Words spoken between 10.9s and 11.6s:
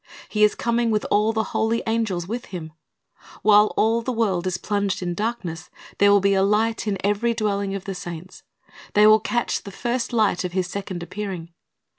appearing.